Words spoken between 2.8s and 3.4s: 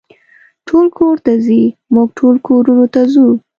ته ځو.